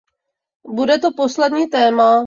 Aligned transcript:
Bude 0.65 0.99
to 0.99 1.11
poslední 1.17 1.67
téma. 1.67 2.19